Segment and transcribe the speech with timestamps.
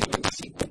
[0.00, 0.63] 1905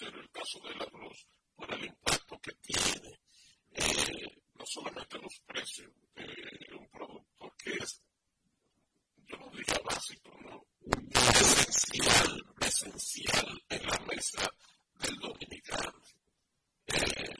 [0.00, 3.20] serio el caso de la luz por el impacto que tiene
[3.72, 8.00] eh, no solamente los precios de un producto que es,
[9.26, 10.66] yo no diría básico, no,
[11.10, 14.50] esencial, esencial en la mesa
[15.00, 16.02] del dominicano,
[16.86, 17.36] eh,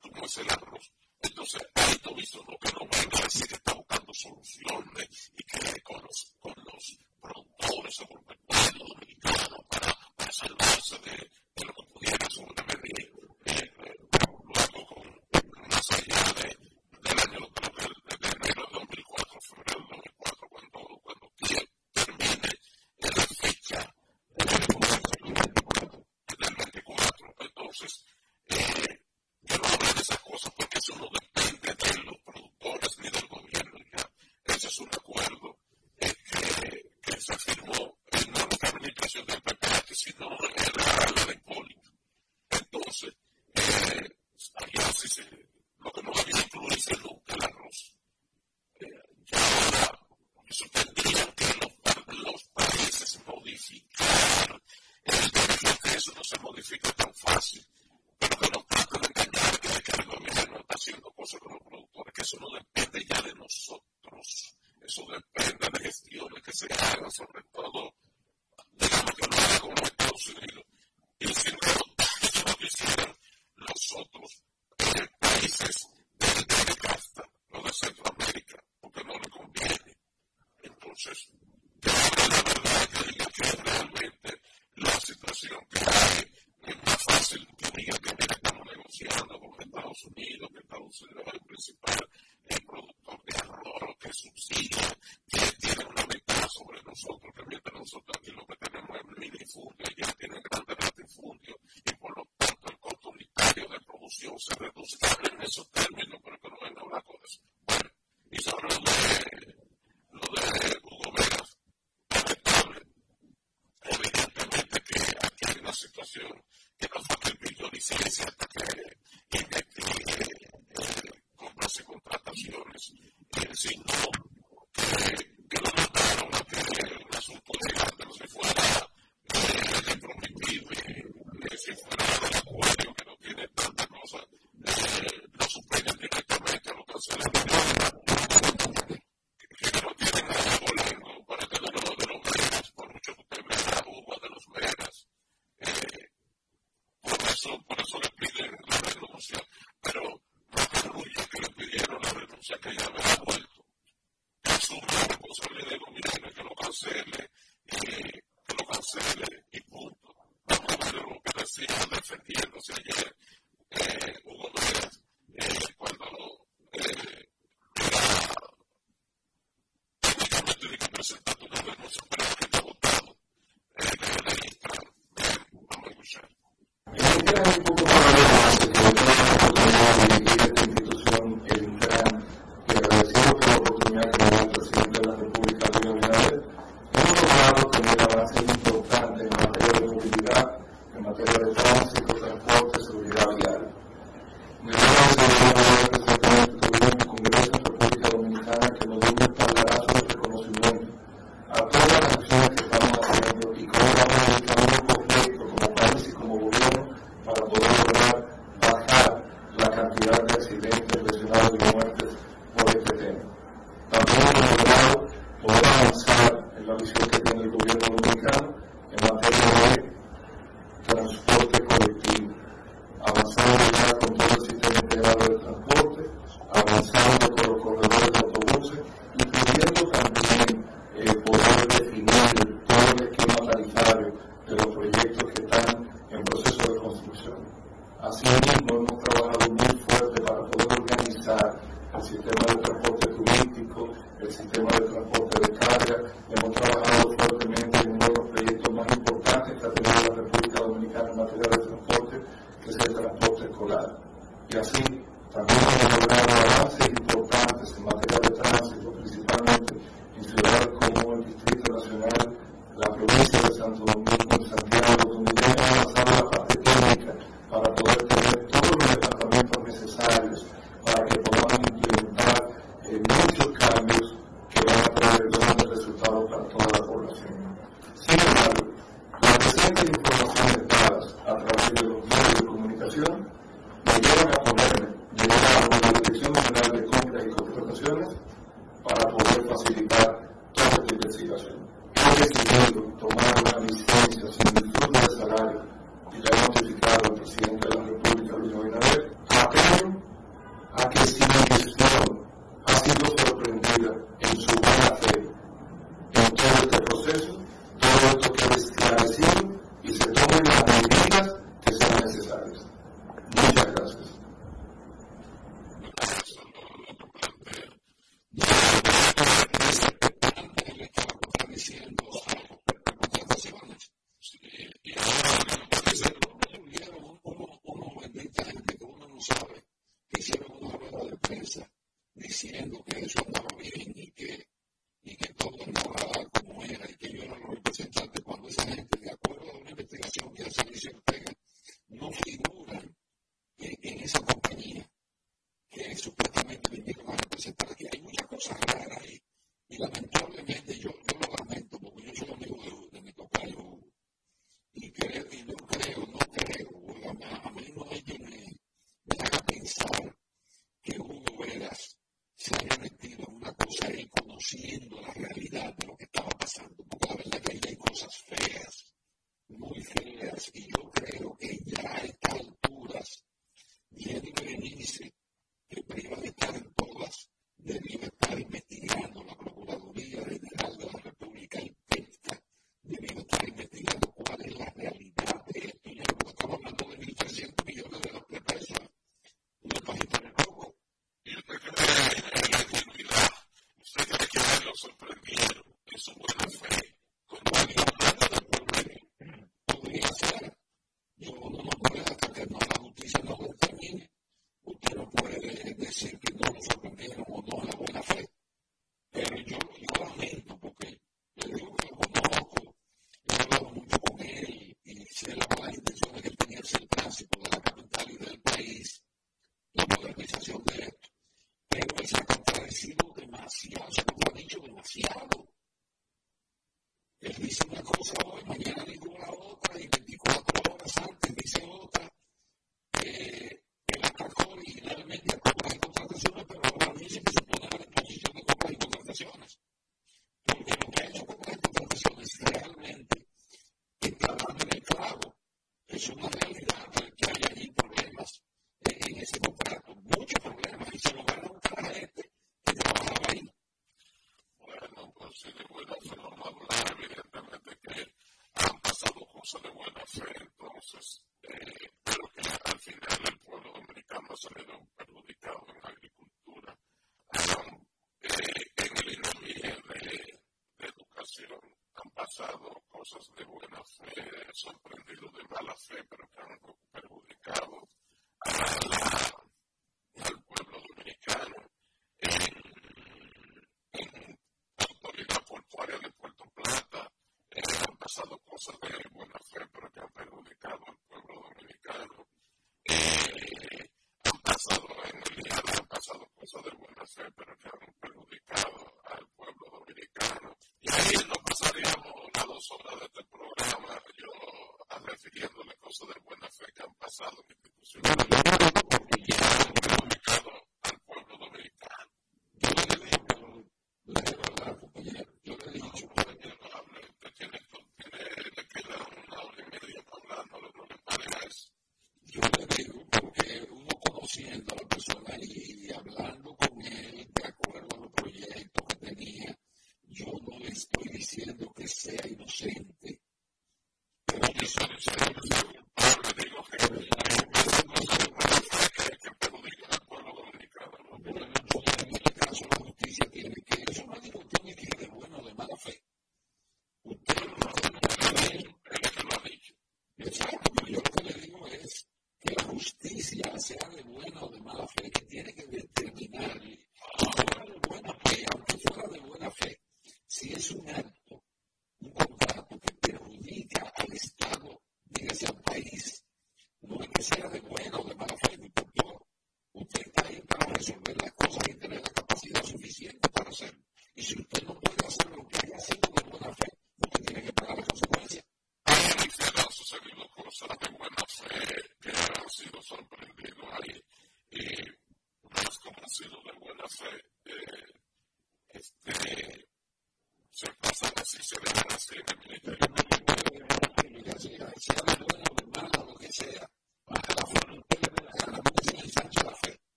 [0.00, 0.92] como es el arroz.
[1.22, 5.80] Entonces, hay visto lo que no van a decir que está buscando soluciones y que
[5.80, 9.99] con los, con los productores agropecuarios dominicanos para
[10.32, 13.04] salvarse de, lo que pudiera ser eh, eh, una medida,
[14.54, 16.59] luego con más allá de.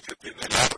[0.00, 0.77] principio tiene largo.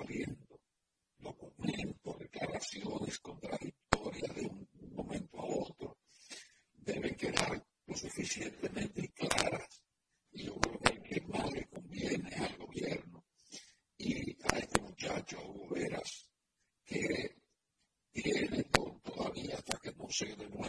[0.00, 0.60] saliendo,
[1.18, 5.98] lo comento, declaraciones contradictorias de un momento a otro,
[6.72, 9.82] deben quedar lo suficientemente claras.
[10.32, 13.24] Y yo creo que más le conviene al gobierno
[13.98, 16.30] y a este muchacho Hugo Veras,
[16.84, 17.36] que
[18.12, 20.59] tiene todavía hasta que no se demuestre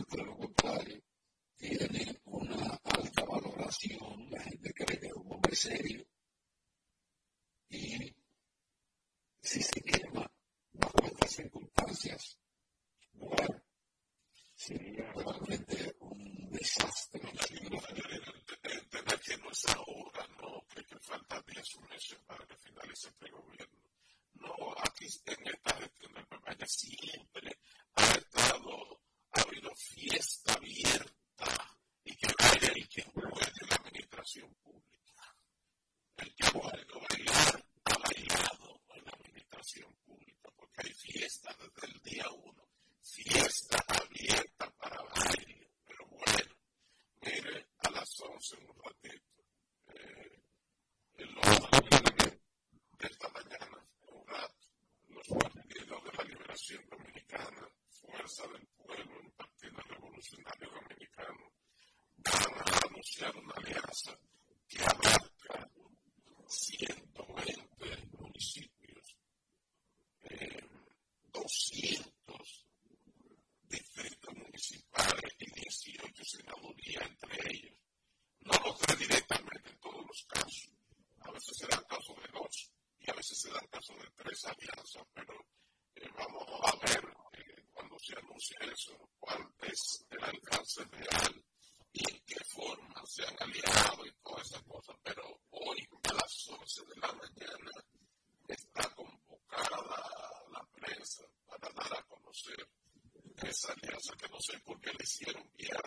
[104.42, 105.44] sé por qué lo hicieron.
[105.58, 105.81] Y era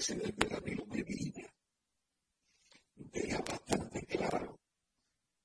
[0.00, 1.46] presidente Danilo Medina
[2.94, 4.58] deja bastante claro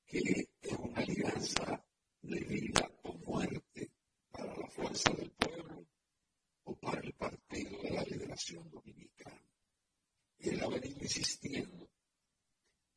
[0.05, 1.85] que es una alianza
[2.21, 3.91] de vida o muerte
[4.31, 5.85] para la fuerza del pueblo
[6.63, 9.43] o para el partido de la liberación dominicana.
[10.39, 11.89] Él ha venido insistiendo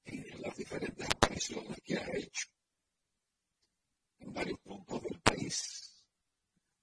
[0.04, 2.46] en las diferentes apariciones que ha hecho
[4.20, 6.04] en varios puntos del país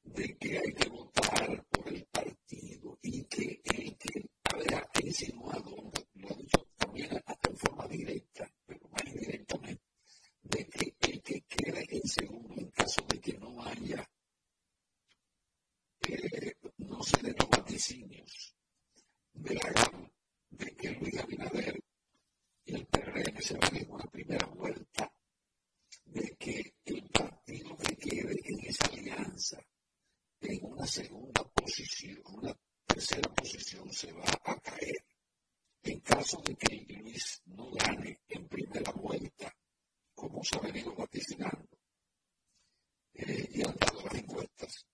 [0.03, 6.35] de que hay que votar por el partido y que el que había insinuado, lo
[6.35, 9.83] dicho también hasta forma directa, pero más indirectamente,
[10.43, 14.09] de que el que quede en segundo, caso de que no haya,
[16.07, 18.55] eh, no se den los vaticinios
[19.33, 20.11] de la gama,
[20.49, 21.83] de que Luis Abinader
[22.65, 25.11] y el PRM se van en una primera vuelta,
[26.05, 29.59] de que el partido que quede en esa alianza,
[30.41, 32.55] en una segunda posición, una
[32.95, 35.03] tercera posición se va a caer.
[35.83, 39.53] En caso de que Luis no gane en primera vuelta,
[40.13, 41.67] como se ha venido vaticinando
[43.13, 44.87] eh, y han dado las encuestas,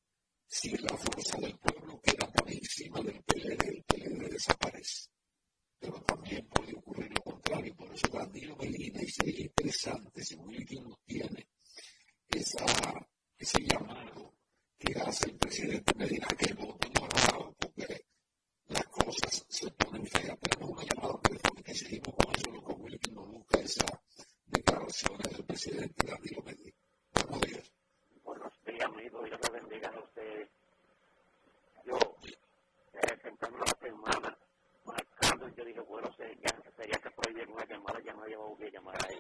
[0.48, 5.10] si la fuerza del pueblo queda por encima del PLD, el PLD desaparece.
[5.80, 10.66] Pero también puede ocurrir lo contrario, por eso Danilo Medina, y sería interesante si Willy
[11.06, 11.48] tiene
[12.30, 12.66] esa,
[13.38, 14.41] ese llamado
[14.82, 18.06] quizás el presidente Medina que el voto no ha dado porque
[18.68, 20.38] las cosas se ponen feas.
[20.40, 23.92] Tenemos una llamada telefónica y seguimos con eso, lo que que nos busca esas
[24.48, 26.76] declaraciones del presidente Danilo Medina.
[27.14, 27.72] Buenos días.
[28.24, 29.24] Buenos días, amigo.
[29.24, 30.50] Dios lo bendiga a ustedes.
[31.86, 31.98] Yo,
[32.94, 34.38] eh, sentando la semana,
[34.86, 38.38] marcando, yo dije, bueno, sería, sería que prohibir una llamada, ya no había
[38.72, 39.20] llamar a él.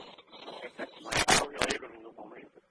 [0.63, 2.61] Este, no he audio en ningún momento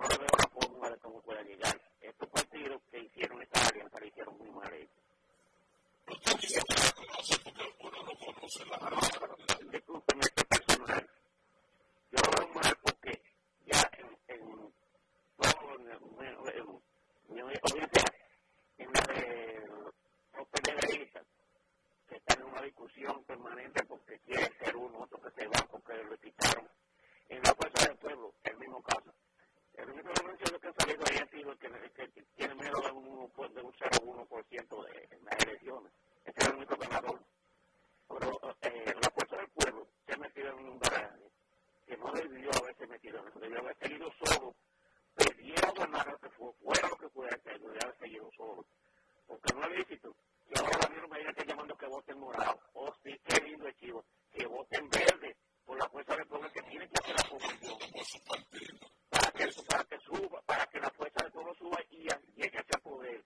[0.00, 1.80] no veo la fórmula de cómo pueda llegar.
[2.00, 4.88] Estos partidos que hicieron esta alianza hicieron muy mal.
[9.70, 11.10] Disculpenme este personal.
[12.10, 13.22] Yo lo veo mal porque
[13.64, 14.72] ya en pueblo
[17.62, 18.04] ahorita
[18.78, 18.90] en
[20.34, 21.26] los peleistas,
[22.08, 25.94] que están en una discusión permanente porque quiere ser uno, otro que se va, porque
[26.04, 26.68] lo quitaron,
[27.28, 29.14] en la fuerza del pueblo, el mismo caso.
[29.74, 33.30] El único anuncio que ha salido ahí ha sido que, que tiene menos de un,
[33.30, 35.92] pues, de un 0,1% de en las elecciones.
[36.24, 37.20] Este es el único ganador.
[38.08, 41.30] Pero eh, la fuerza del pueblo se ha metido en un baraje
[41.86, 44.54] que no debió haberse metido en eso, debió haber seguido solo.
[45.14, 48.66] Perdiera ganar lo que fuera lo que fuera, que debió haber seguido solo.
[49.26, 50.16] Porque no es lícito.
[50.48, 52.60] Y ahora Daniel Medina está llamando que voten morado.
[52.74, 53.60] Oh, sí, qué lindo.
[54.32, 57.78] Que voten verde por la fuerza del pueblo que tiene que hacer la convención.
[57.92, 61.78] Por su partido para que, para que suba, para que la fuerza del pueblo suba
[61.90, 63.24] y llegue a poder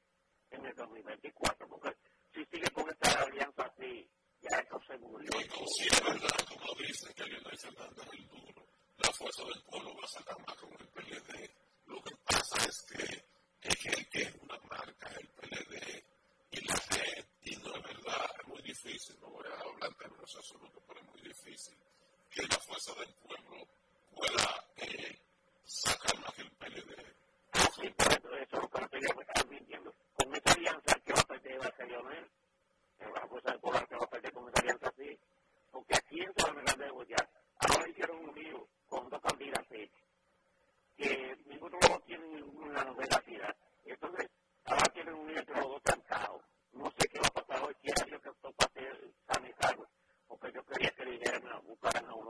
[0.51, 1.97] en el 2024, porque
[2.33, 4.09] si sigue con esta alianza así,
[4.41, 5.31] ya eso se murió.
[5.31, 8.67] Pues, pues, si es verdad, como dicen que Leonel Fernández es el duro,
[8.99, 11.51] la fuerza del pueblo va a sacar más con el PLD.
[11.87, 13.25] Lo que pasa es que
[13.63, 13.77] es
[14.11, 16.05] que una marca el PLD
[16.51, 19.97] y la red, y no es verdad, es muy difícil, no voy a hablar en
[19.97, 21.77] términos absolutos, pero es muy difícil
[22.31, 23.67] que la fuerza del pueblo
[24.15, 25.19] pueda eh,
[25.65, 25.89] Así,
[27.89, 29.43] ah, pero eso es lo que el PLD está.
[30.15, 32.31] Con esa alianza que va a perder va a ser Leonel,
[32.99, 35.19] que va a poder que va a perder con esa alianza así,
[35.73, 37.17] porque aquí en Sudán la debo ya.
[37.61, 39.67] Ahora hicieron un lío con dos candidatos
[40.97, 43.57] que ninguno de los tiene ninguna novedad tira.
[43.85, 44.31] Entonces,
[44.67, 45.81] ahora tienen un lío entre los dos.
[46.73, 49.15] No sé qué va a pasar hoy, si es lo que esto va a ser
[49.27, 49.89] sanitario,
[50.29, 52.24] porque yo quería que le dijeran a buscar a una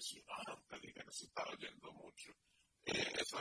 [0.00, 2.32] impresionante, dije que se estaba yendo mucho.
[2.86, 3.38] Eh, eso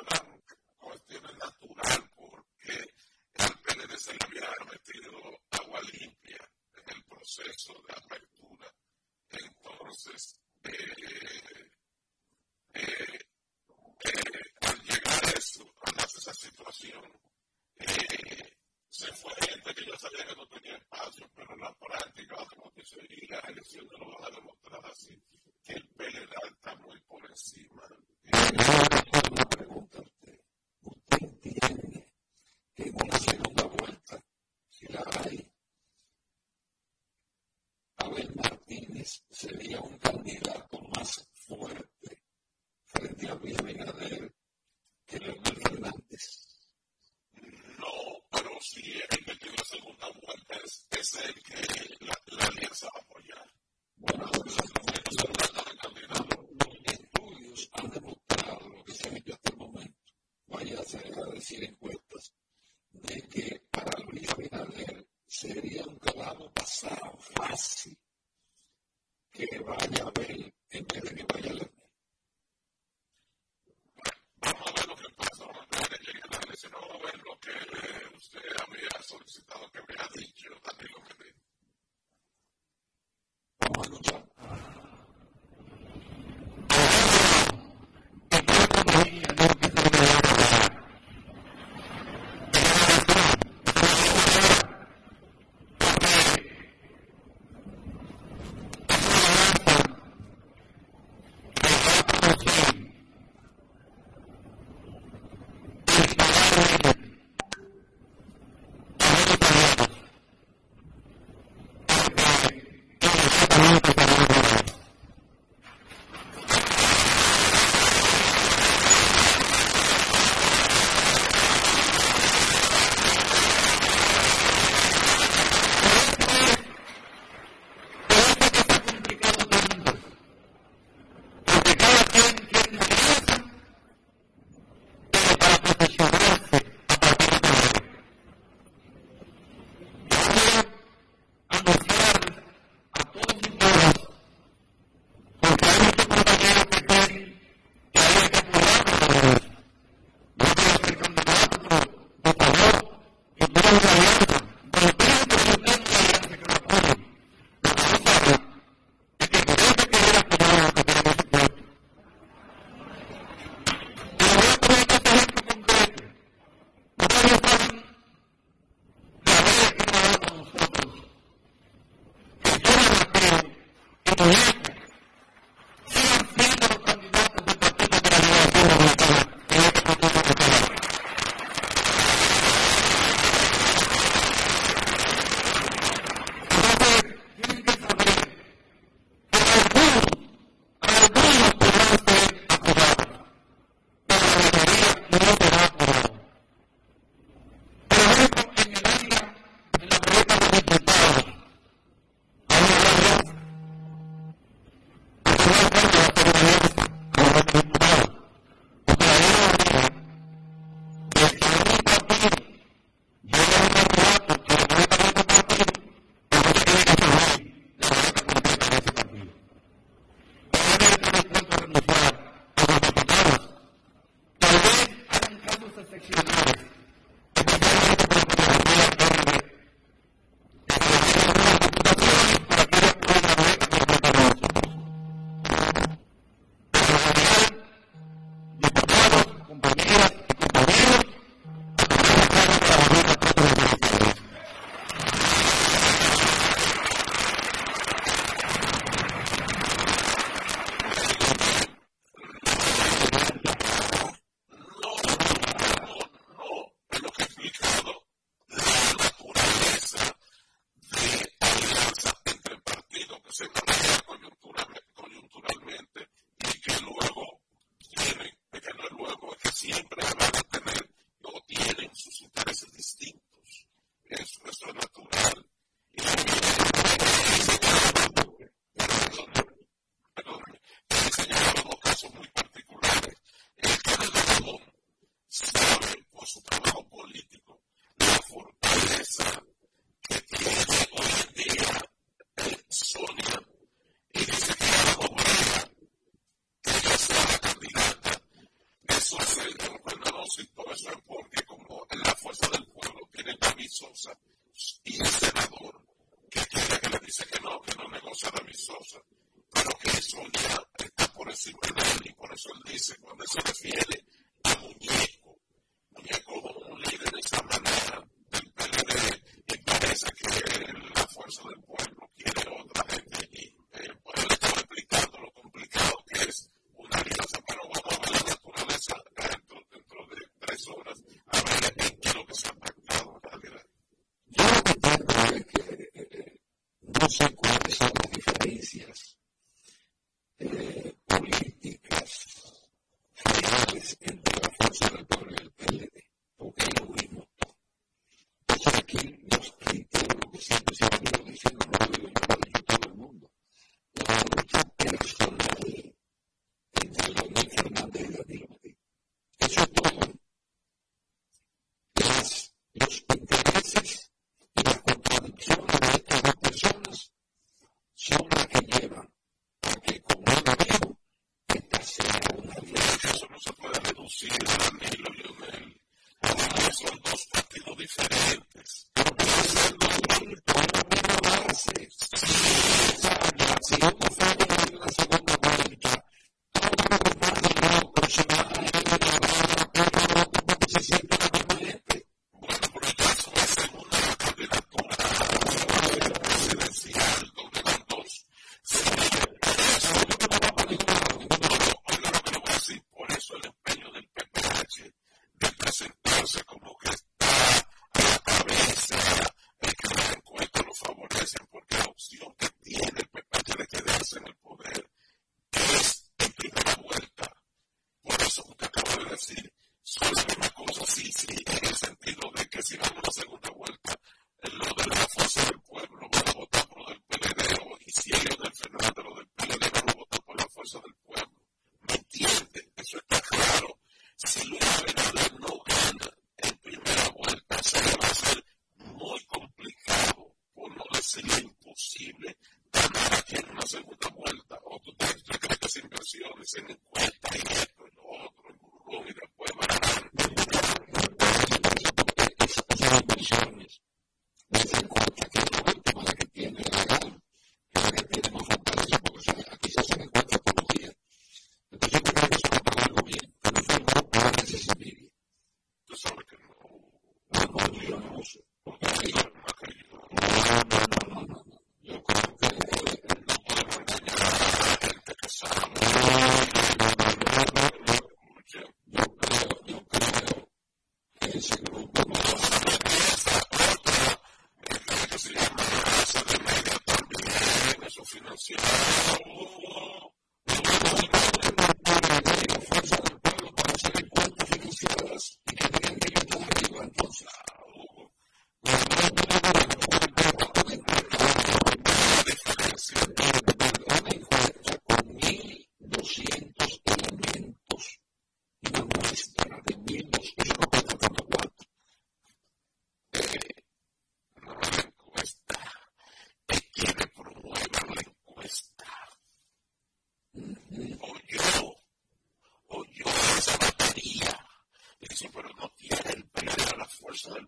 [527.10, 527.47] Jerusalem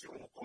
[0.00, 0.35] presidente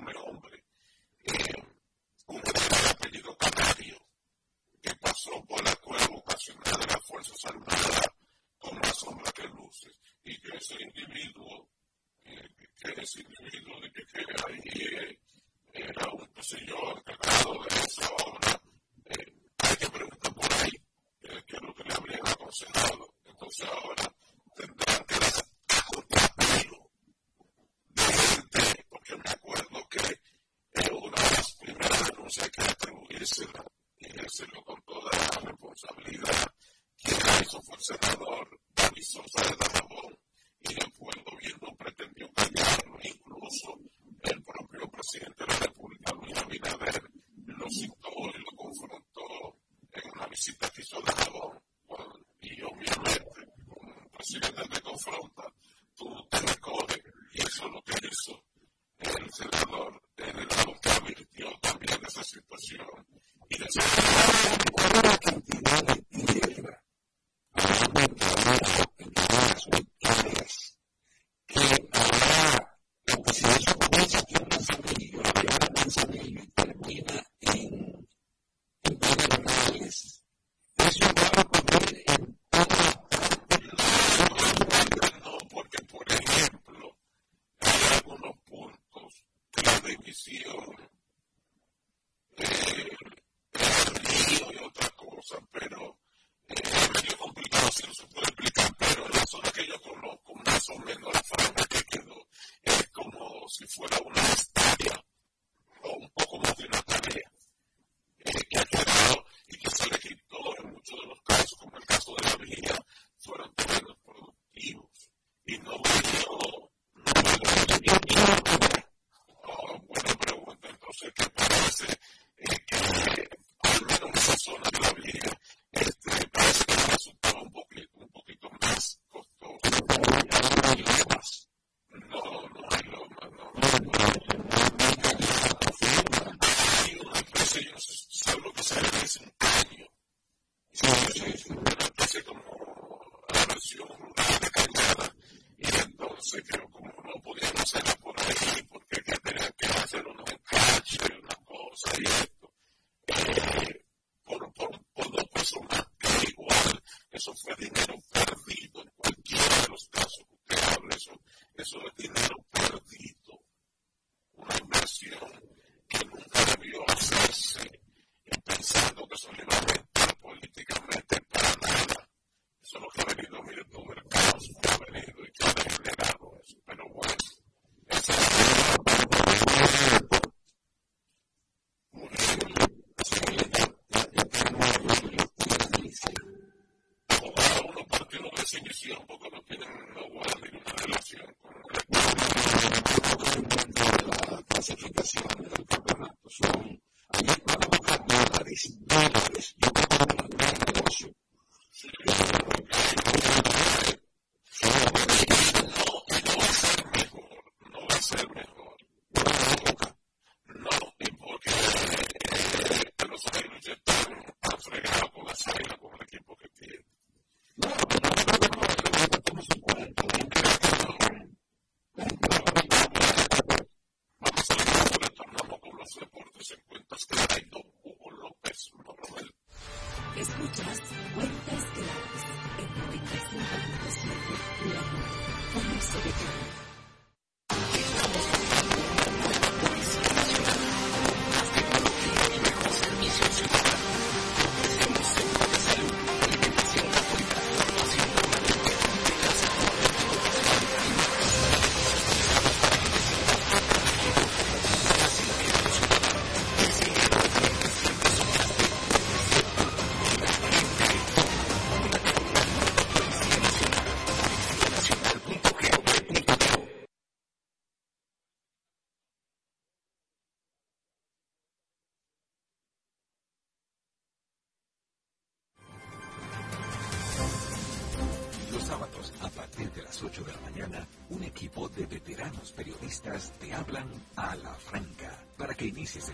[157.21, 158.00] eso fue dinero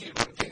[0.00, 0.47] Lo logramos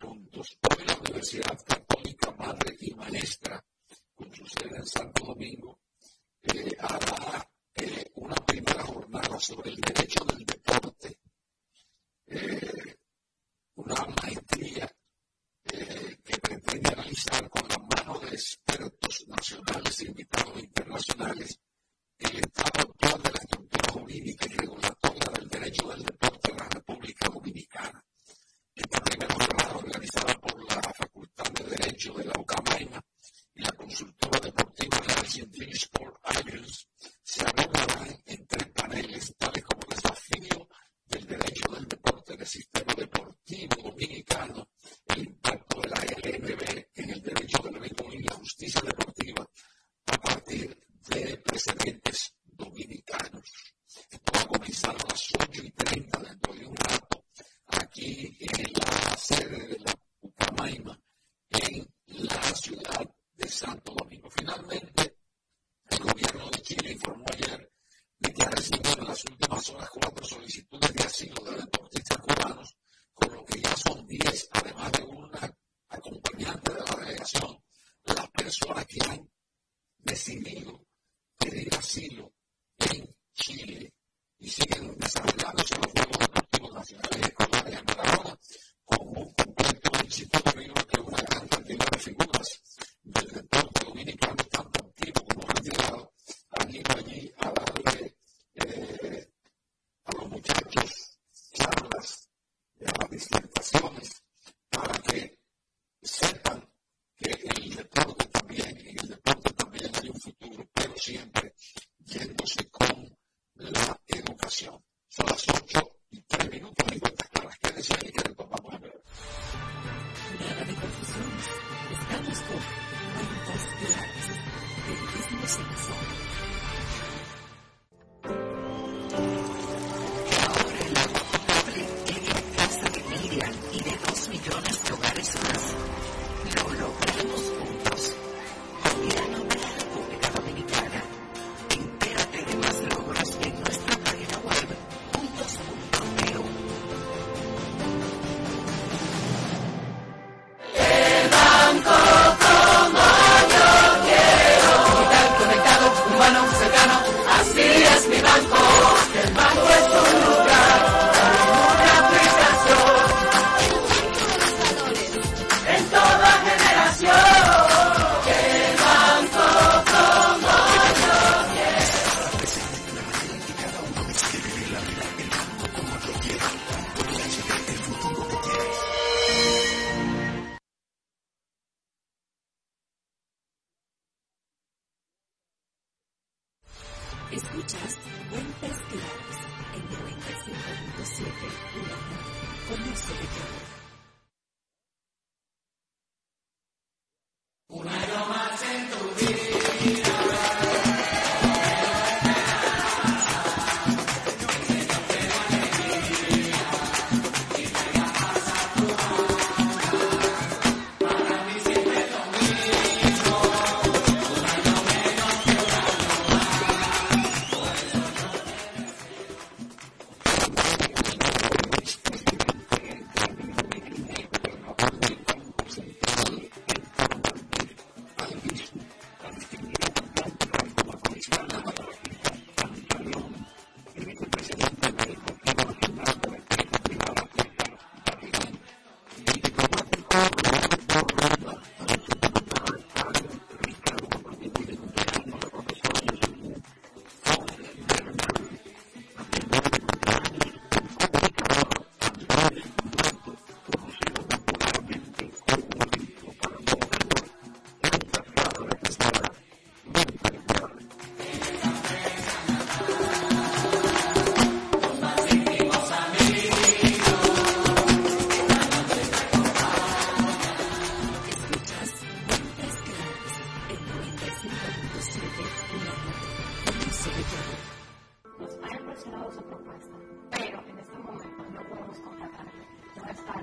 [0.00, 0.58] juntos.
[0.62, 1.77] Gobierno de la República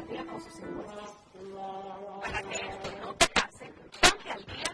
[0.08, 1.10] día con sus impuestos.
[2.22, 4.65] Para que esto no te pase, ponte al día.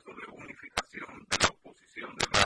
[0.00, 2.45] proceso de unificación de la oposición de la.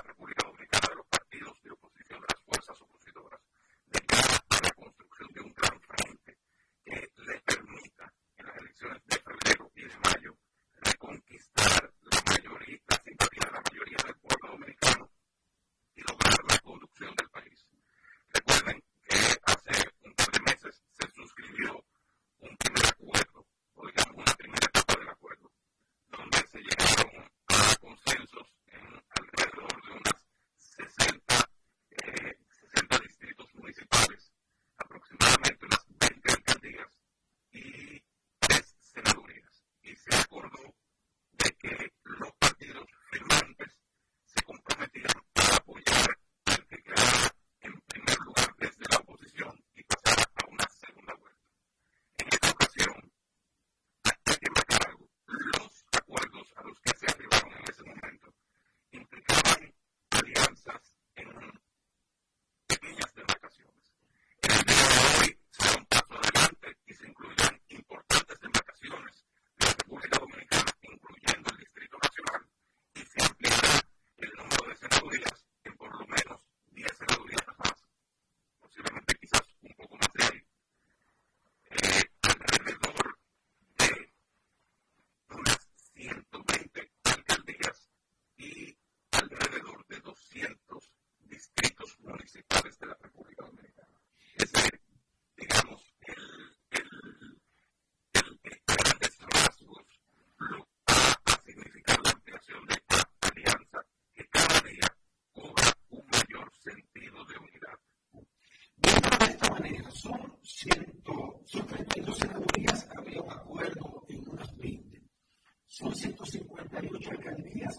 [116.81, 117.70] Carlos Alcaldía.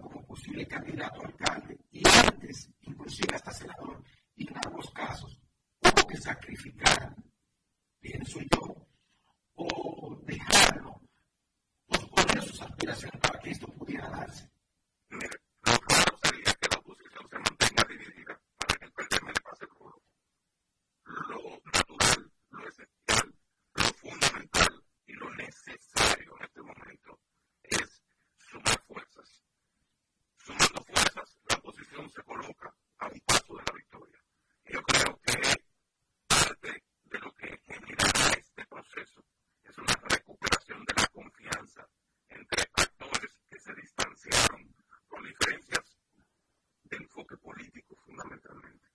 [0.00, 4.02] como posible candidato a alcalde y antes, inclusive hasta senador,
[4.36, 5.40] en ambos casos,
[5.80, 6.93] hubo que sacrificar
[47.64, 48.93] político fundamentalmente.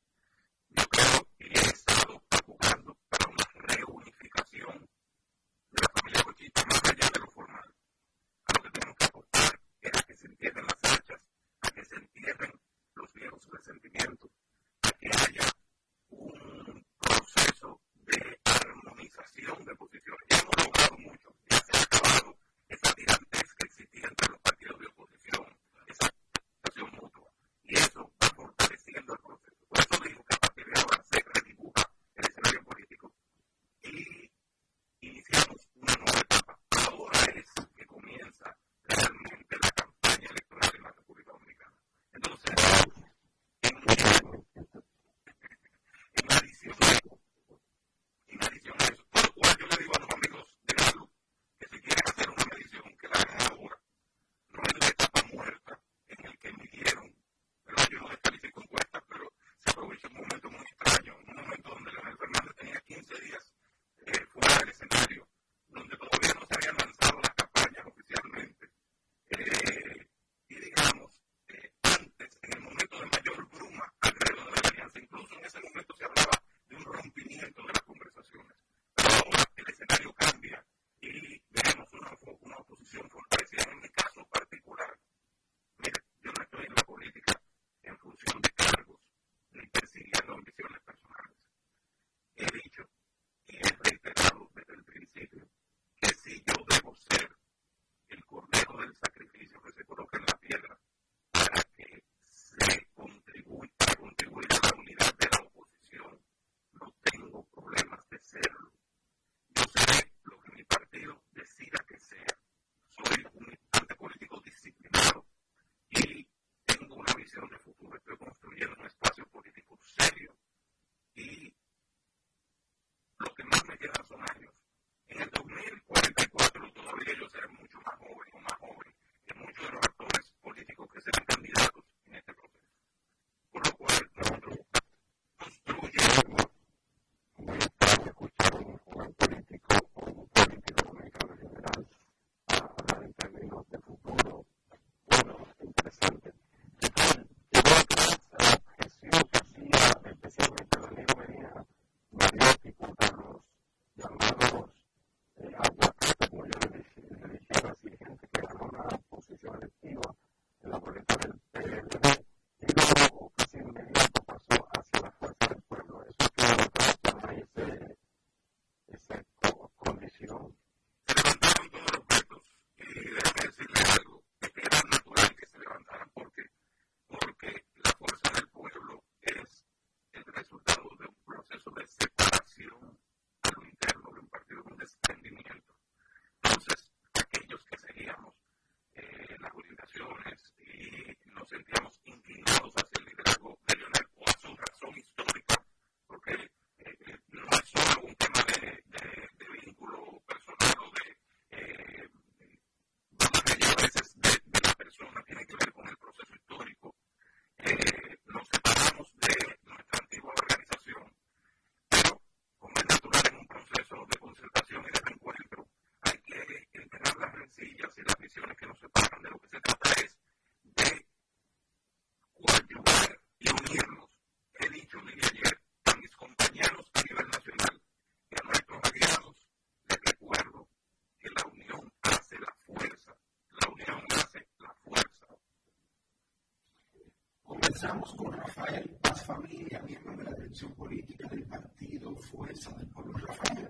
[237.79, 243.13] Conversamos con Rafael Paz Familia, miembro de la dirección política del partido Fuerza del Pueblo.
[243.13, 243.69] Rafael,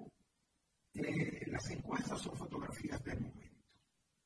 [0.96, 3.68] eh, las encuestas son fotografías del momento.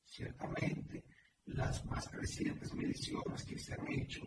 [0.05, 1.03] Ciertamente,
[1.47, 4.21] las más recientes mediciones que se han hecho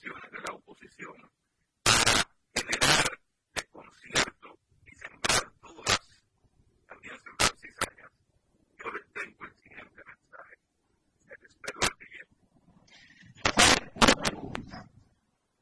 [0.00, 1.12] de la oposición
[1.82, 3.04] para generar
[3.54, 6.24] desconcierto y sembrar dudas,
[6.88, 8.10] también sembrar cizañas,
[8.78, 10.56] yo les tengo el siguiente mensaje.
[11.28, 12.36] El espero al Guillermo.
[14.22, 14.88] Pregunta.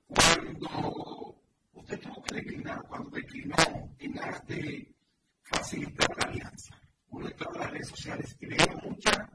[0.07, 1.40] Cuando
[1.73, 3.57] usted tuvo que declinar, cuando declinó
[3.98, 4.94] en aras de
[5.43, 9.28] facilitar la alianza, uno entró a las redes sociales y veía muchas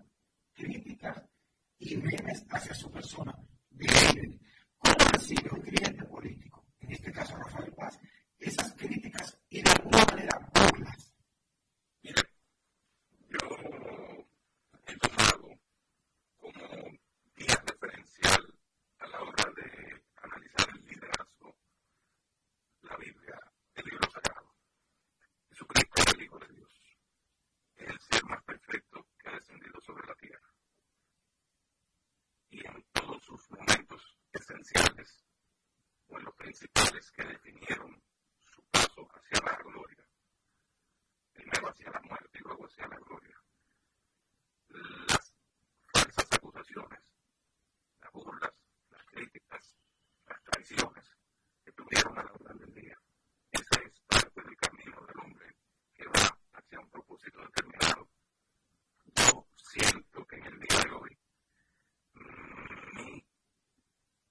[0.54, 1.22] críticas
[1.80, 3.35] y memes hacia su persona
[57.16, 58.10] propósito determinado.
[59.16, 61.18] Yo siento que en el día de hoy
[62.14, 63.26] mm, mi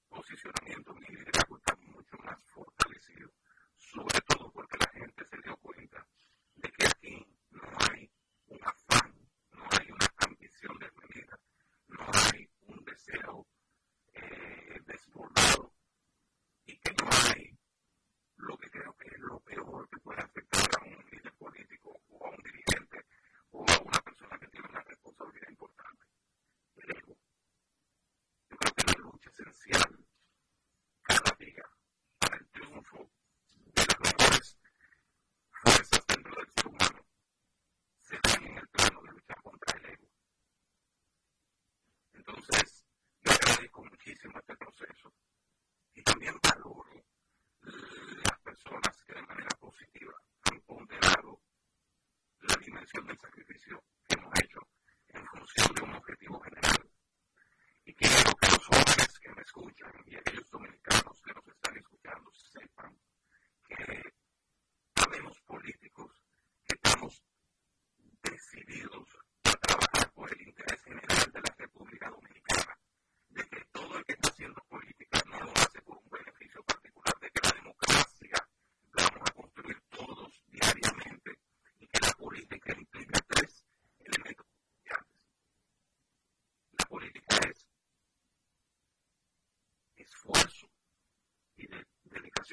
[0.08, 3.30] posicionamiento, mi liderazgo está mucho más fortalecido,
[3.78, 6.06] sobre todo porque la gente se dio cuenta
[6.56, 8.10] de que aquí no hay
[8.48, 9.14] un afán,
[9.52, 11.38] no hay una ambición desmedida,
[11.88, 13.43] no hay un deseo
[29.34, 30.06] esencial
[31.02, 31.64] cada día
[32.20, 33.10] para el triunfo
[33.56, 34.58] de las mejores
[35.50, 37.06] fuerzas dentro del ser humano
[38.00, 40.08] se dan en el plano de luchar contra el ego.
[42.12, 42.84] Entonces,
[43.22, 45.12] yo agradezco muchísimo este proceso
[45.94, 47.04] y también valoro
[47.60, 51.40] las personas que de manera positiva han ponderado
[52.38, 54.60] la dimensión del sacrificio que hemos hecho
[55.08, 56.63] en función de un objetivo general.
[59.74, 60.43] encontraron y había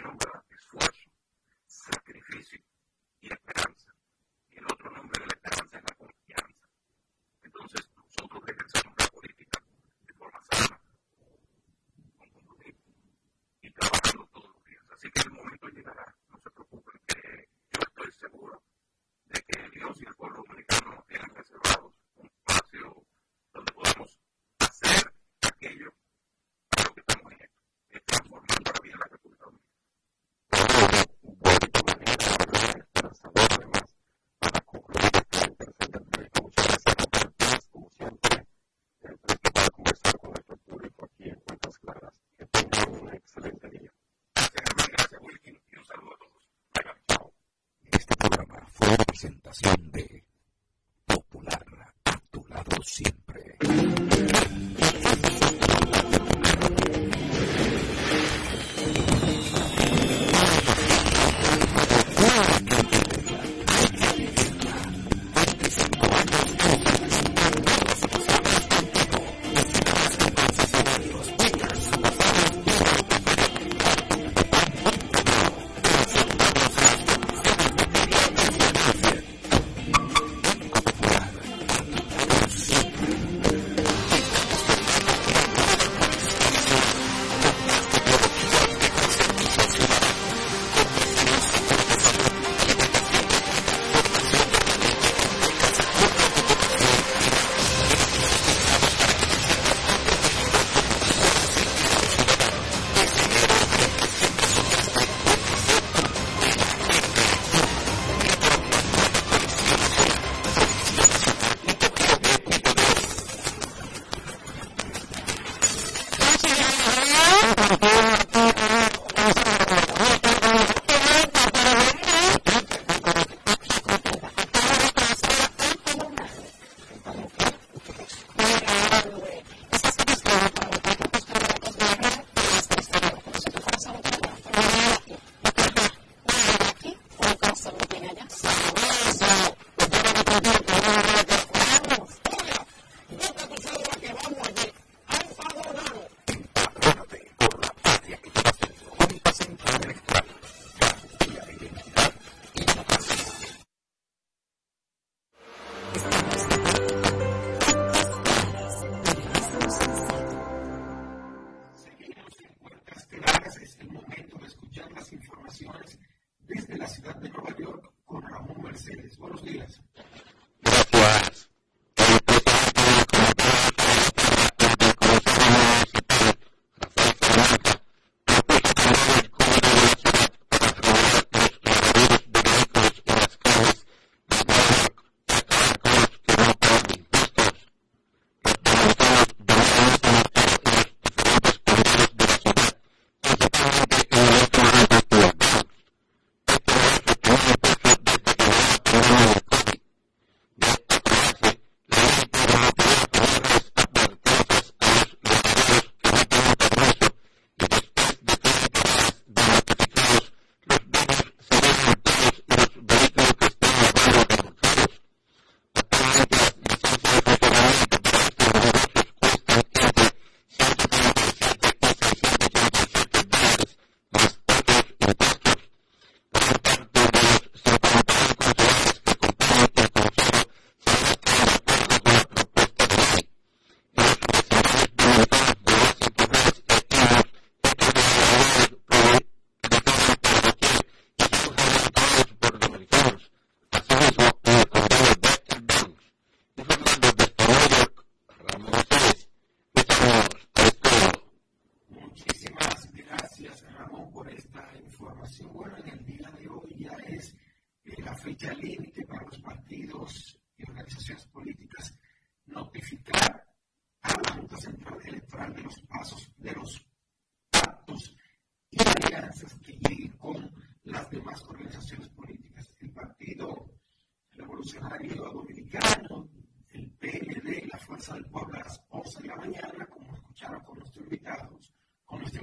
[0.01, 0.43] traducción.
[0.49, 1.09] Esfuerzo,
[1.65, 2.59] sacrificio
[3.19, 3.93] y esperanza.
[4.49, 6.67] El otro nombre de la esperanza es la confianza.
[7.43, 9.63] Entonces, nosotros ejercemos la política
[10.03, 10.81] de forma sana,
[12.17, 12.79] con compromiso
[13.61, 14.83] y trabajando todos los días.
[14.89, 15.60] Así que el momento.
[49.21, 49.80] presentación.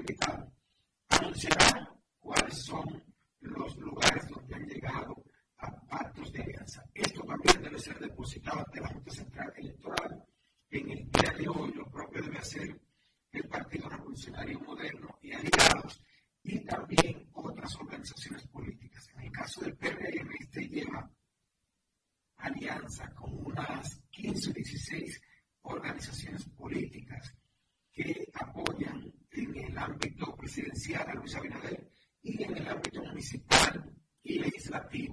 [0.09, 0.53] invitado
[1.09, 3.05] anunciará cuáles son
[3.41, 5.23] los lugares donde han llegado
[5.59, 6.85] a pactos de alianza.
[6.95, 10.25] Esto también debe ser depositado ante la Junta Central Electoral.
[10.71, 12.81] En el día de hoy, lo propio debe hacer
[13.33, 16.03] el Partido Revolucionario Moderno y aliados,
[16.43, 19.09] y también otras organizaciones políticas.
[19.15, 21.11] En el caso del PRM, este lleva
[22.37, 25.21] alianza con unas 15 o 16
[25.63, 26.48] organizaciones
[30.95, 31.91] a Luis Abinader
[32.23, 33.93] y en el ámbito municipal
[34.23, 35.08] y legislativo.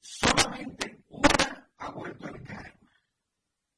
[0.00, 2.88] Solamente una ha vuelto al cargo.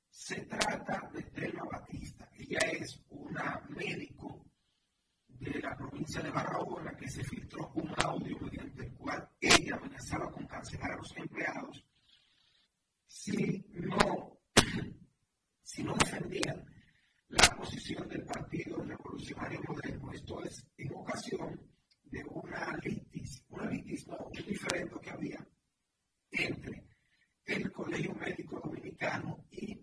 [0.09, 2.28] Se trata de Telma Batista.
[2.39, 4.45] Ella es una médico
[5.27, 10.31] de la provincia de Barahona que se filtró un audio mediante el cual ella amenazaba
[10.31, 11.85] con cancelar a los empleados
[13.07, 14.39] si no,
[15.62, 16.65] si no defendían
[17.28, 20.12] la posición del Partido Revolucionario Moderno.
[20.12, 21.61] Esto es en ocasión
[22.05, 22.77] de una
[23.31, 25.47] litis, una litis no, diferente que había
[26.31, 26.85] entre
[27.44, 29.78] el Colegio Médico Dominicano y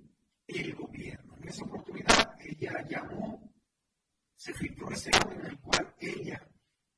[0.48, 1.36] el gobierno.
[1.38, 3.54] En esa oportunidad ella llamó,
[4.36, 6.48] se filtró ese audio en el cual ella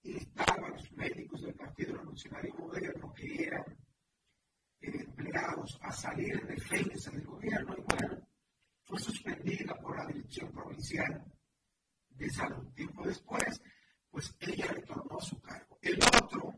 [0.04, 3.64] instaba a los médicos del Partido Revolucionario Moderno que eran
[4.82, 8.28] empleados a salir en defensa del gobierno y bueno,
[8.84, 11.24] fue suspendida por la Dirección Provincial
[12.10, 12.72] de Salud.
[12.74, 13.62] Tiempo después,
[14.10, 15.69] pues ella retornó a su cargo.
[15.82, 16.54] El otro,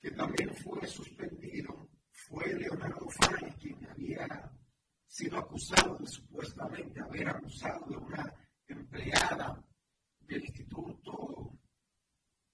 [0.00, 4.52] que también fue suspendido, fue Leonardo Fay, quien había
[5.06, 8.34] sido acusado de supuestamente haber abusado de una
[8.66, 9.64] empleada
[10.20, 11.58] del Instituto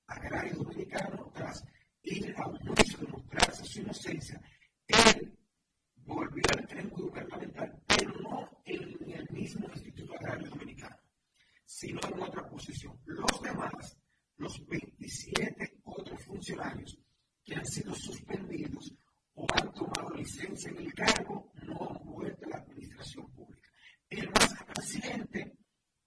[0.07, 1.65] Agrario Dominicano tras
[2.03, 4.41] ir a un juicio de mostrarse su inocencia.
[4.87, 5.39] Él
[5.97, 11.01] volvió al tren gubernamental, pero no en el mismo Instituto Agrario Dominicano
[11.71, 13.01] sino en otra posición.
[13.07, 13.97] Los demás,
[14.41, 16.99] los 27 otros funcionarios
[17.45, 18.93] que han sido suspendidos
[19.35, 23.69] o han tomado licencia en el cargo, no han vuelto a la administración pública.
[24.09, 25.59] El más reciente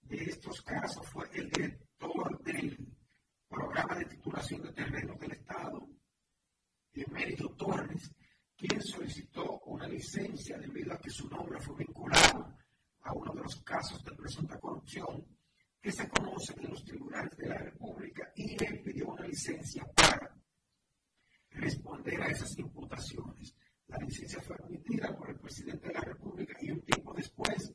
[0.01, 2.95] de estos casos fue el director del
[3.47, 5.87] programa de titulación de terrenos del Estado,
[6.93, 8.11] el mérito Torres,
[8.57, 12.55] quien solicitó una licencia debido a que su nombre fue vinculado
[13.01, 15.23] a uno de los casos de presunta corrupción
[15.83, 20.33] que se conocen en los tribunales de la República y le pidió una licencia para
[21.49, 23.53] responder a esas imputaciones.
[23.87, 27.73] La licencia fue admitida por el presidente de la República y un tiempo después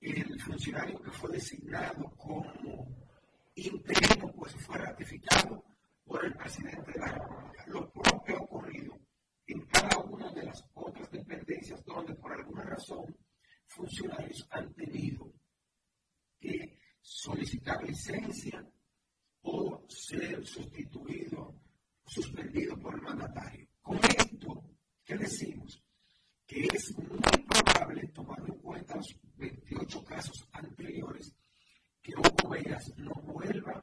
[0.00, 3.06] el funcionario que fue designado como
[3.54, 5.64] interino pues fue ratificado
[6.04, 7.64] por el presidente de la República.
[7.68, 8.98] Lo propio ha ocurrido
[9.46, 13.16] en cada una de las otras dependencias donde por alguna razón
[13.68, 15.32] funcionarios han tenido
[16.40, 18.64] que solicitar licencia
[19.42, 21.54] o ser sustituido,
[22.04, 23.68] suspendido por el mandatario.
[23.80, 24.64] Con esto,
[25.04, 25.82] ¿qué decimos?
[26.46, 31.34] Que es muy probable, tomando en cuenta los 28 casos anteriores,
[32.02, 33.82] que Hugo Vegas no vuelva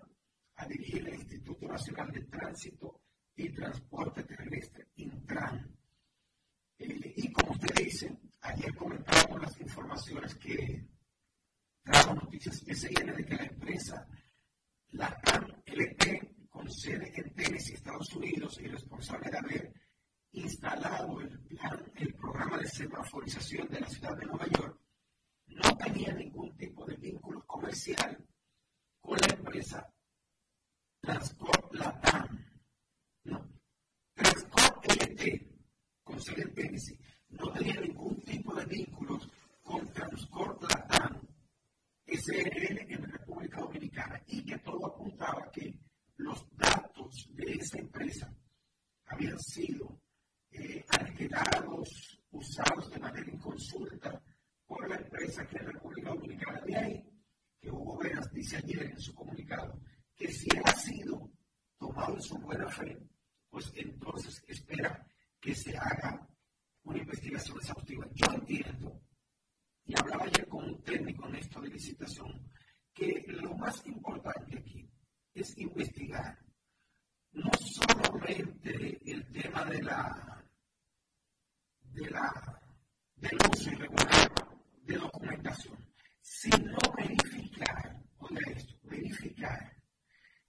[0.56, 3.02] a dirigir el Instituto Nacional de Tránsito
[3.36, 5.76] y Transporte Terrestre, Intran.
[6.78, 10.88] Eh, y como usted dice, ayer comentamos las informaciones que
[11.86, 14.08] trajo noticias SN de que la empresa,
[14.90, 19.74] la TAM LT, con sede en Tennessee, Estados Unidos, y responsable de haber
[20.32, 24.80] instalado el, plan, el programa de semaforización de la ciudad de Nueva York,
[25.48, 28.18] no tenía ningún tipo de vínculo comercial
[29.00, 29.88] con la empresa
[31.02, 32.46] Transcorp Latam.
[33.26, 33.48] No.
[34.16, 37.00] Transcorp LT, con sede en Tennessee,
[37.30, 39.30] no tenía ningún tipo de vínculos
[39.62, 41.25] con Transcorp Latam
[42.08, 45.74] SRL en República Dominicana y que todo apuntaba que
[46.18, 48.34] los datos de esa empresa
[49.06, 50.00] habían sido
[50.52, 50.86] eh,
[52.32, 54.22] usados de manera inconsulta
[54.66, 56.62] por la empresa que es República Dominicana.
[56.62, 57.04] De ahí
[57.60, 59.80] que Hugo Veras dice ayer en su comunicado
[60.16, 61.30] que si ha sido
[61.78, 62.98] tomado en su buena fe,
[63.50, 65.06] pues entonces espera
[65.40, 66.28] que se haga
[66.84, 68.08] una investigación exhaustiva.
[68.14, 69.02] Yo entiendo
[69.86, 72.52] y hablaba ayer con un técnico en esto de licitación,
[72.94, 74.90] que lo más importante aquí
[75.34, 76.40] es investigar
[77.34, 80.46] no solamente el tema de la,
[81.82, 82.62] de la
[83.16, 84.32] del uso irregular
[84.84, 85.78] de documentación,
[86.22, 89.76] sino verificar, oiga esto, verificar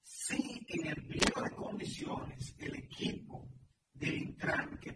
[0.03, 3.49] si en el pliego de condiciones el equipo
[3.93, 4.93] del Intran que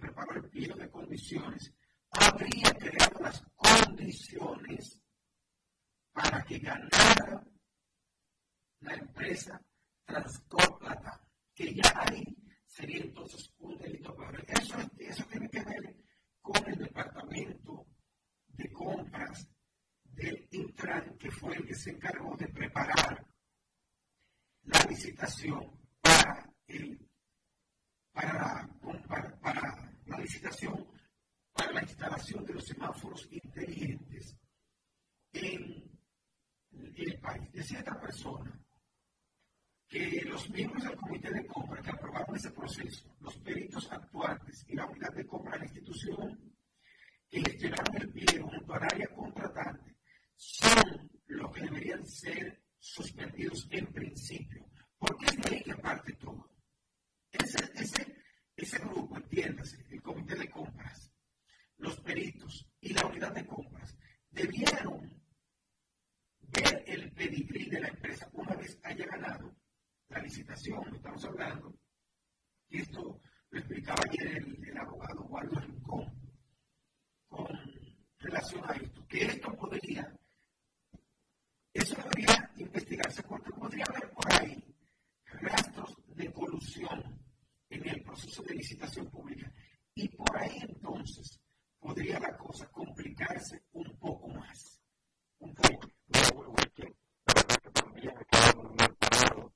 [28.12, 30.86] para, la, para la licitación
[31.52, 34.36] para la instalación de los semáforos inteligentes
[35.32, 35.82] en
[36.96, 37.52] el país.
[37.52, 38.58] Decía esta persona
[39.88, 44.76] que los miembros del comité de compra que aprobaron ese proceso, los peritos actuantes y
[44.76, 46.29] la unidad de compra de la institución
[88.54, 89.52] licitación pública.
[89.94, 91.40] Y por ahí entonces
[91.78, 94.80] podría la cosa complicarse un poco más.
[95.38, 95.88] Un poco.
[96.08, 99.50] No, la verdad también quedan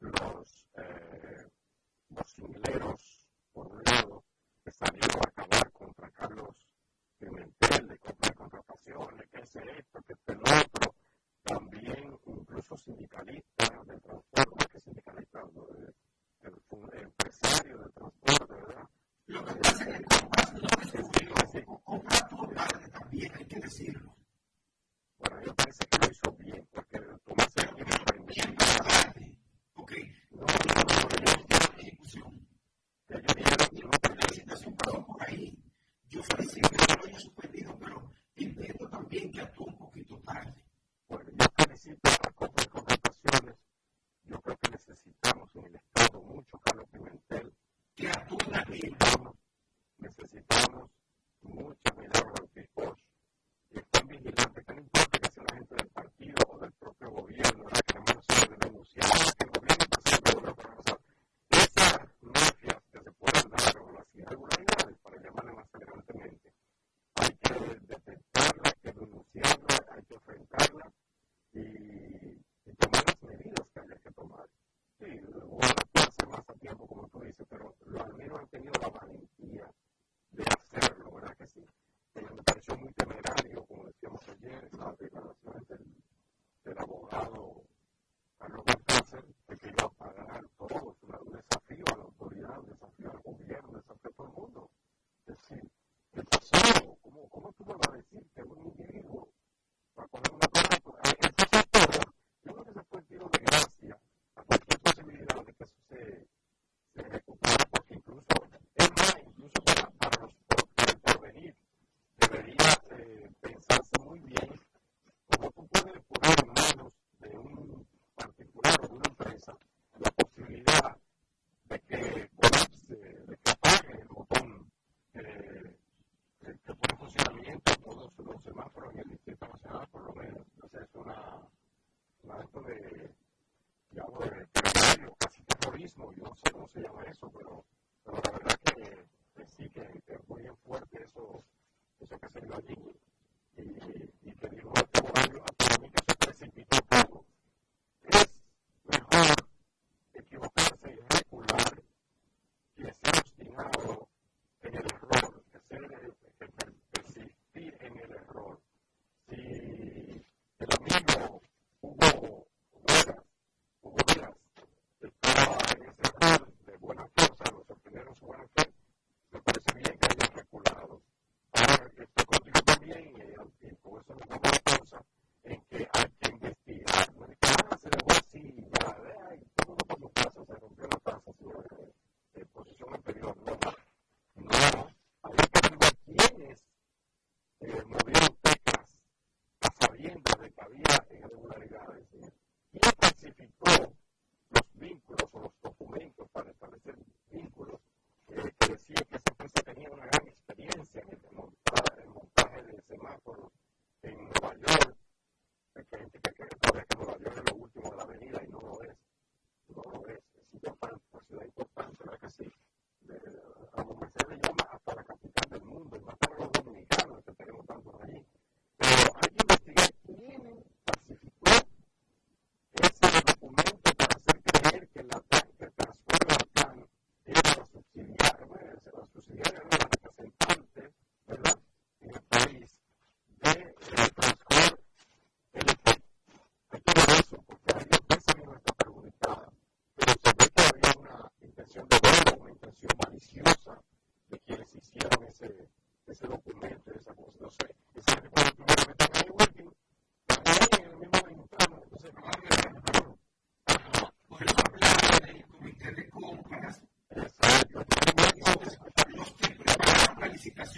[0.00, 1.48] los, eh,
[3.52, 4.24] por un lado,
[4.64, 6.68] que salieron a acabar contra Carlos
[7.18, 10.63] Pimentel, de compra de contrataciones, que hace esto, que este lo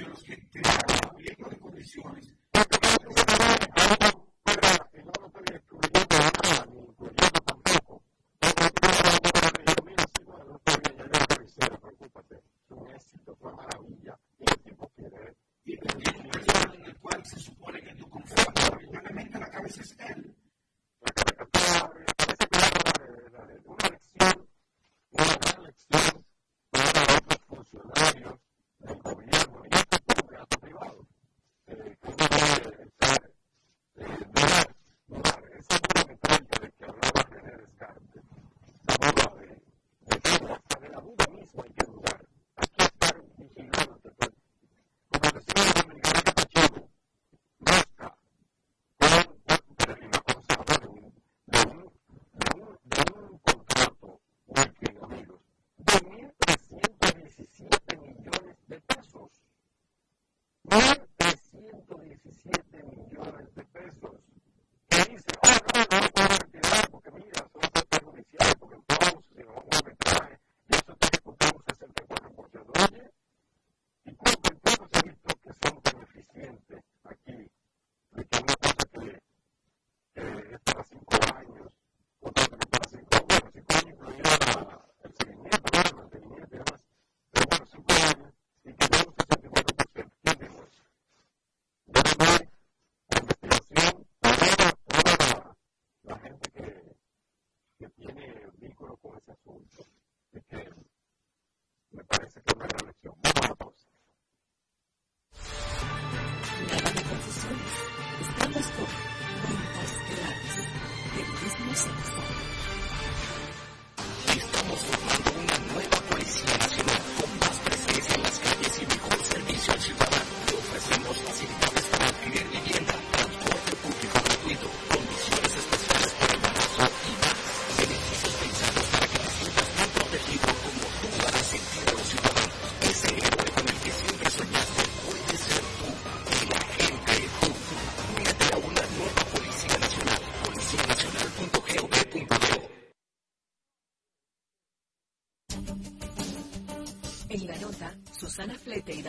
[0.07, 0.45] los que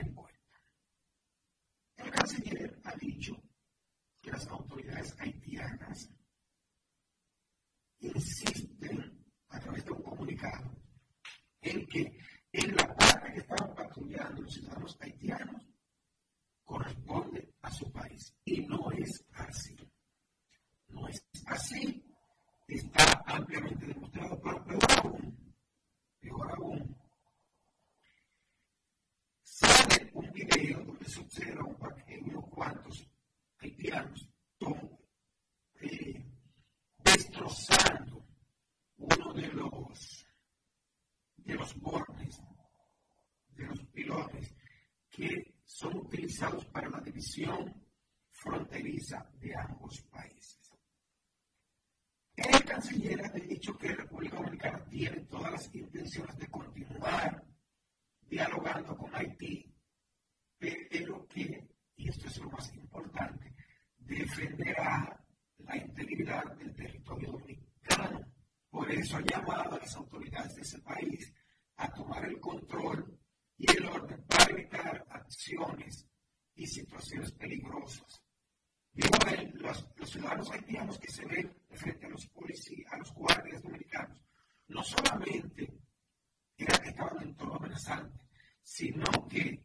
[0.00, 0.40] En cuenta.
[1.96, 3.40] El canciller ha dicho
[4.20, 6.10] que las autoridades haitianas
[8.00, 10.74] insisten a través de un comunicado
[11.60, 12.18] en que
[12.52, 15.62] en la parte que estaban patrullando los ciudadanos haitianos
[16.64, 18.34] corresponde a su país.
[18.44, 19.76] Y no es así.
[20.88, 22.04] No es así.
[22.68, 25.54] Está ampliamente demostrado, pero peor aún,
[26.20, 26.96] peor aún,
[29.42, 31.76] sale un video donde se observa un
[32.24, 33.06] unos cuantos
[33.58, 34.28] haitianos
[35.80, 36.24] eh,
[37.04, 38.24] destrozando
[38.96, 40.26] uno de los
[41.36, 42.40] de los bordes,
[43.48, 44.54] de los pilones
[45.10, 47.74] que son utilizados para la división
[48.30, 50.74] fronteriza de ambos países.
[52.36, 57.44] El canciller ha dicho que República Dominicana tiene todas las intenciones de continuar
[58.20, 59.74] dialogando con Haití,
[60.58, 63.54] pero que, y esto es lo más importante,
[63.96, 65.24] defenderá
[65.58, 68.20] la integridad del territorio dominicano.
[68.70, 71.32] Por eso ha llamado a las autoridades de ese país
[71.76, 73.21] a tomar el control
[73.56, 76.06] y el orden para evitar acciones
[76.54, 78.22] y situaciones peligrosas.
[78.92, 79.08] Digo,
[79.54, 84.18] los, los ciudadanos haitianos que se ven frente a los policías, a los guardias dominicanos,
[84.68, 85.72] no solamente
[86.56, 88.20] era que estaban en todo amenazante,
[88.62, 89.64] sino que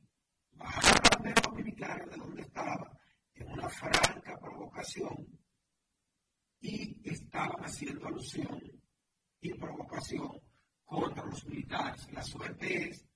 [0.52, 3.00] bajaron la bandera dominicana de donde estaba
[3.34, 5.28] en una franca provocación
[6.60, 8.62] y estaban haciendo alusión
[9.42, 10.42] y provocación
[10.86, 12.12] contra los militares.
[12.12, 13.07] La suerte es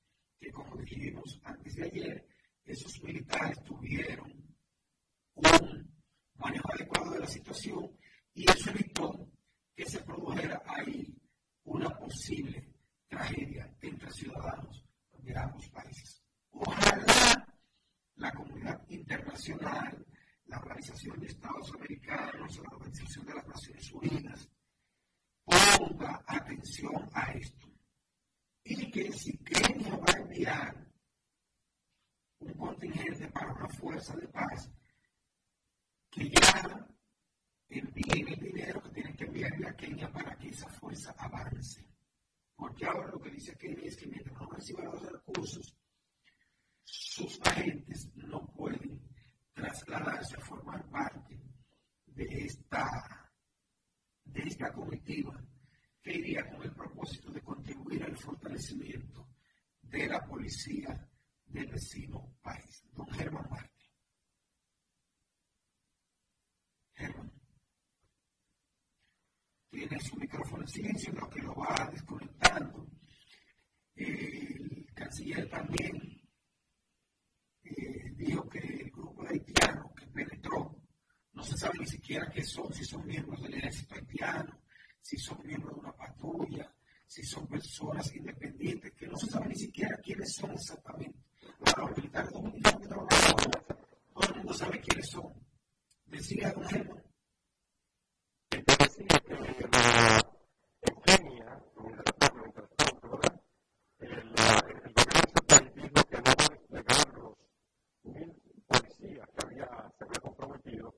[0.42, 2.28] que, como dijimos antes de ayer,
[2.66, 4.34] esos militares tuvieron
[5.36, 5.94] un
[6.36, 7.92] manejo adecuado de la situación
[8.34, 9.30] y eso evitó
[9.76, 11.16] que se produjera ahí
[11.64, 12.68] una posible
[13.08, 14.84] tragedia entre ciudadanos
[15.20, 16.24] de ambos países.
[16.50, 17.48] Ojalá
[18.16, 20.06] la comunidad internacional,
[20.46, 24.50] la Organización de Estados Americanos, la Organización de las Naciones Unidas,
[25.46, 27.71] ponga atención a esto.
[28.64, 30.88] Y que si Kenia va a enviar
[32.40, 34.70] un contingente para una fuerza de paz,
[36.10, 36.88] que ya
[37.70, 41.86] envíen el dinero que tienen que enviarle a Kenia para que esa fuerza avance.
[42.56, 45.76] Porque ahora lo que dice Kenia es que mientras no reciba los recursos,
[46.84, 49.02] sus agentes no pueden
[49.54, 51.40] trasladarse a formar parte
[52.06, 53.32] de esta,
[54.26, 55.42] de esta comitiva
[56.02, 59.30] que iría con el propósito de contribuir al fortalecimiento
[59.82, 61.08] de la policía
[61.46, 62.84] del vecino país.
[62.94, 63.70] Don Germán Marte.
[66.94, 67.32] Germán.
[69.70, 72.88] Tiene su micrófono en silencio, lo que lo va desconectando.
[73.96, 76.22] El canciller también
[77.64, 80.78] eh, dijo que el grupo de haitianos que penetró,
[81.34, 84.61] no se sabe ni siquiera qué son, si son miembros del ejército haitiano,
[85.02, 86.74] si son miembros de una patrulla,
[87.06, 91.20] si son personas independientes, que no se sabe ni siquiera quiénes son exactamente.
[91.78, 93.36] Los militares dominicanos que trabajan
[94.14, 95.34] todo el mundo sabe quiénes son.
[96.06, 97.04] Decía don Germán.
[98.50, 99.34] Decía que
[99.72, 100.22] la,
[100.82, 103.42] en Kenia, mientras tanto, ¿verdad?
[104.00, 107.38] El, el gobierno país dijo que no va a desplegar los
[108.04, 108.36] mil
[108.68, 110.96] policías que había, se había comprometido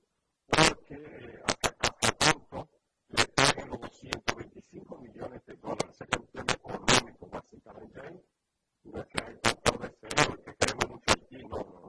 [0.47, 1.39] porque
[4.03, 5.95] 125 millones de dólares.
[6.01, 8.01] Es un tema económico, básicamente.
[8.01, 8.21] Ahí.
[8.83, 9.77] No es que hay tantos
[10.43, 11.82] que queremos mucho aquí, no, no.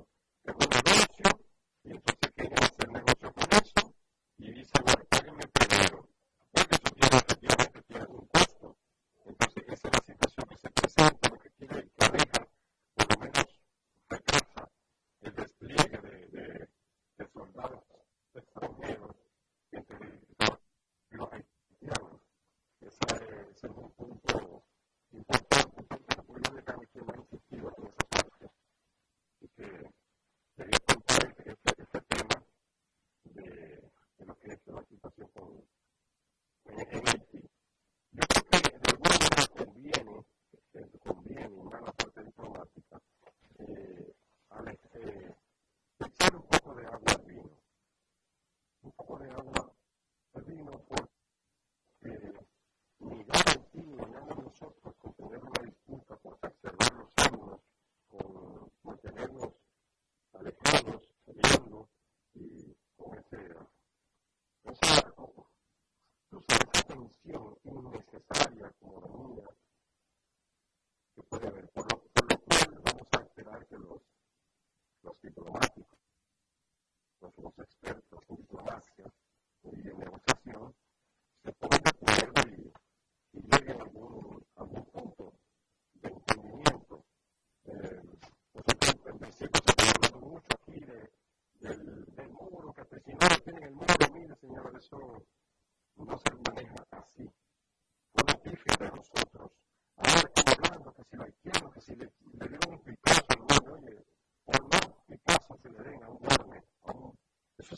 [77.59, 79.24] Expertos en diplomacia y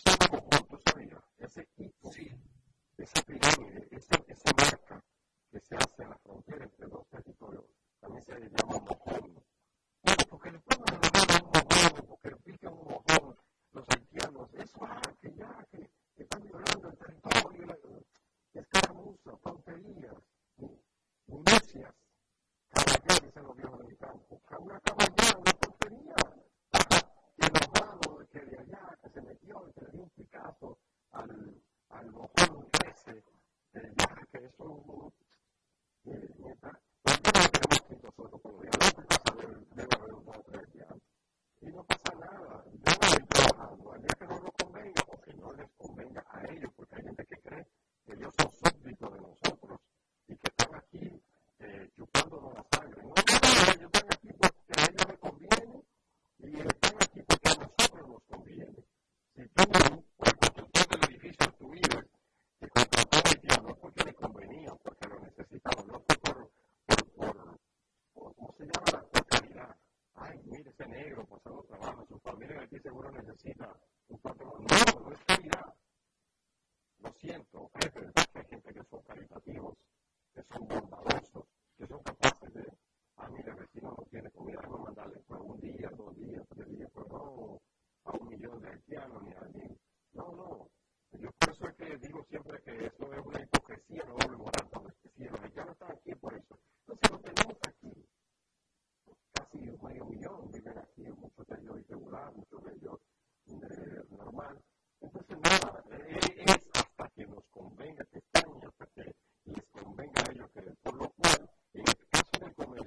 [0.04, 0.35] Thank you.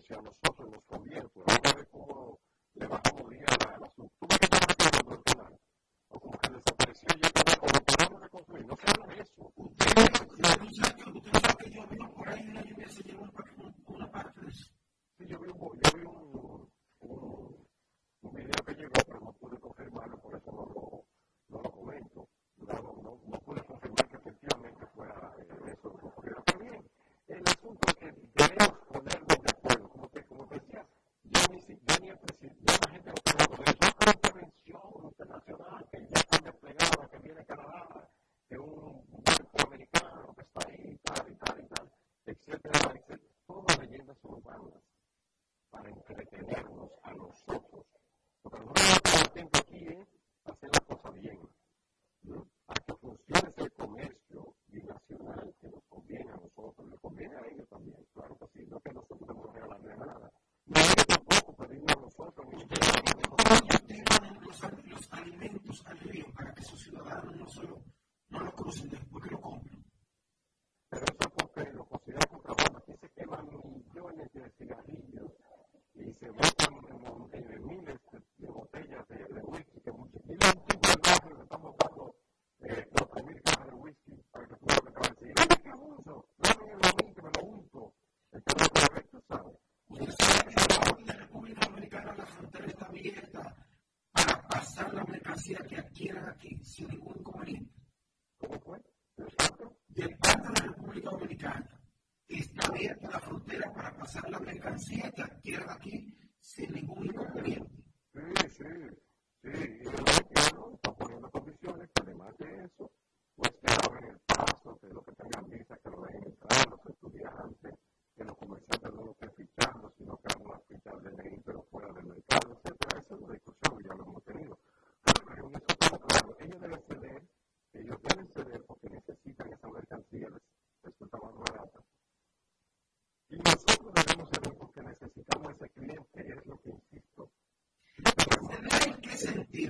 [0.09, 1.85] si a nosotros nos conviene por obra de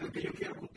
[0.10, 0.69] eu queria que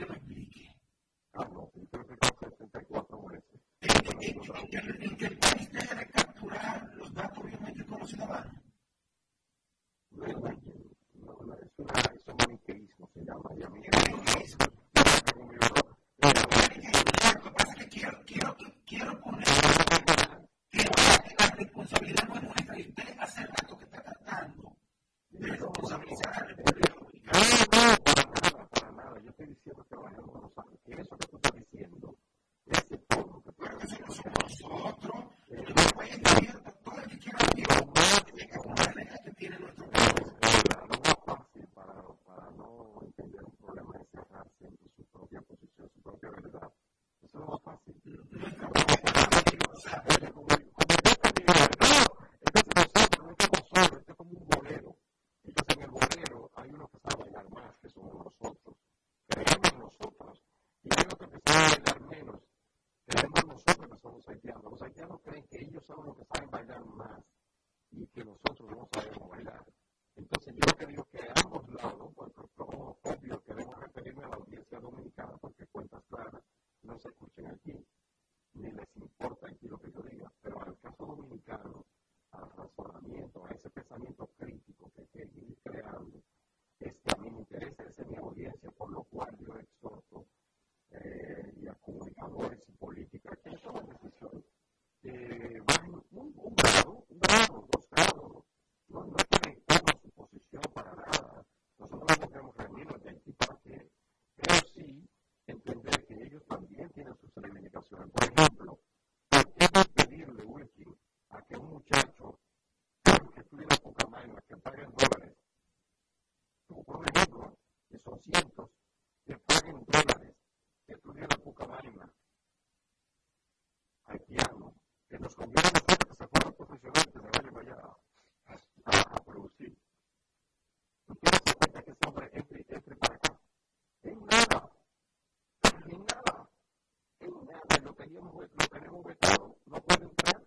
[138.13, 140.43] teníamos, lo tenemos vetado, no pueden entrar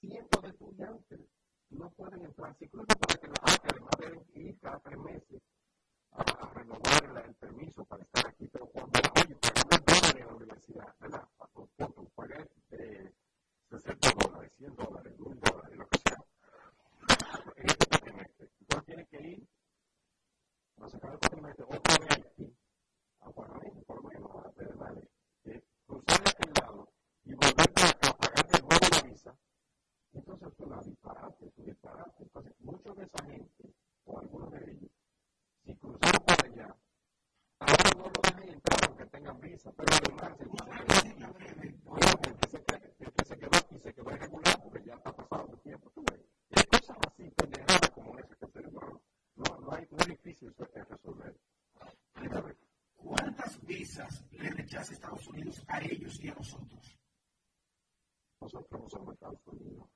[0.00, 1.20] cientos de estudiantes,
[1.70, 2.56] no pueden entrar.
[2.58, 2.68] Si
[54.00, 56.98] rechaza, le rechaza a Estados Unidos a ellos y a nosotros.
[58.40, 59.88] Nosotros somos Estados Unidos.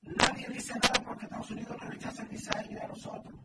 [0.00, 3.40] Nadie dice nada porque Estados Unidos le rechaza a Israel y a nosotros.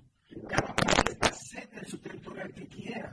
[0.48, 3.13] Cada país está cerca su territorio al que quiera.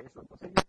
[0.00, 0.20] eso.
[0.20, 0.65] Entonces,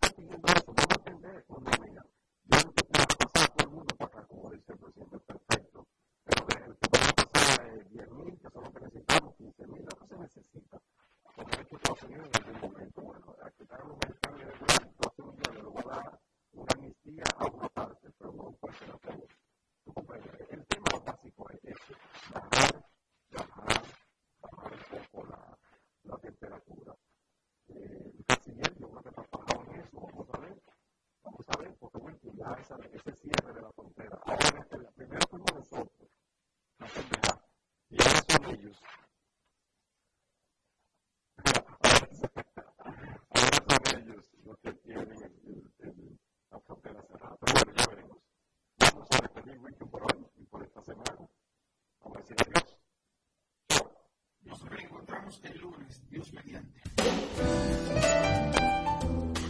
[55.44, 56.80] el lunes, Dios mediante.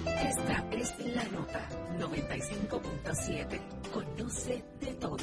[0.07, 3.61] Esta es la nota 95.7.
[3.93, 5.17] Conoce de todo.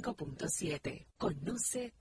[0.00, 1.06] 95.7.
[1.16, 1.92] Conoce.